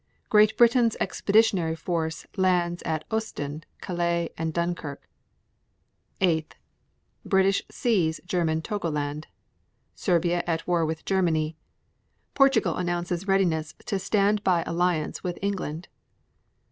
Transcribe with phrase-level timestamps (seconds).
[0.21, 0.27] 7.
[0.31, 5.07] Great Britain's Expeditionary Force lands at Ostend, Calais and Dunkirk.
[6.21, 6.55] 8.
[7.23, 9.25] British seize German Togoland.
[9.25, 9.27] 8.
[9.93, 11.55] Serbia at war with Germany.
[12.31, 12.33] 8.
[12.33, 15.87] Portugal announces readiness to stand by alliance with England.